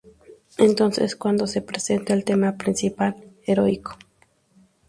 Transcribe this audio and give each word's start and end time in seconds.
Entonces 0.57 1.03
es 1.03 1.15
cuando 1.15 1.45
se 1.45 1.61
presenta 1.61 2.15
el 2.15 2.25
tema 2.25 2.57
principal, 2.57 3.23
heroico. 3.45 3.99